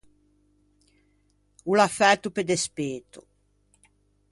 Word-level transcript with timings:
O 1.69 1.71
l’à 1.77 1.87
fæto 1.97 2.27
pe 2.35 2.41
despeto. 2.51 3.21